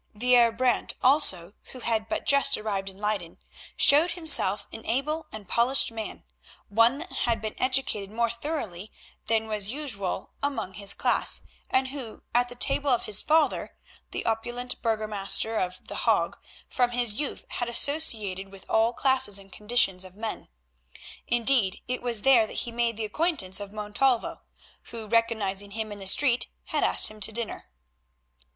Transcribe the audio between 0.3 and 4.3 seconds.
Brant also, who had but just arrived in Leyden, showed